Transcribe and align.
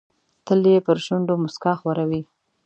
تل 0.45 0.61
یې 0.71 0.79
پر 0.87 0.97
شونډو 1.05 1.33
موسکا 1.43 1.73
خوره 1.79 2.05
وي. 2.09 2.21